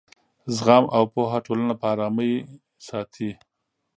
[0.55, 2.33] زغم او پوهه ټولنه په ارامۍ
[2.87, 3.29] ساتي.